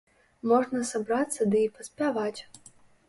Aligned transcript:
Можна 0.51 0.79
сабрацца 0.91 1.47
ды 1.51 1.61
і 1.67 1.71
паспяваць. 1.79 2.39